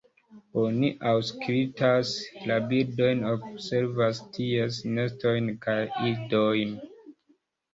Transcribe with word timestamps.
Oni 0.59 0.87
aŭskultas 1.09 2.13
la 2.51 2.57
birdojn, 2.71 3.21
observas 3.33 4.23
ties 4.39 4.81
nestojn 4.97 5.53
kaj 5.67 5.79
idojn. 6.15 6.75